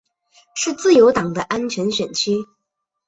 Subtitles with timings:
[0.55, 2.43] 是自由党的安全选区。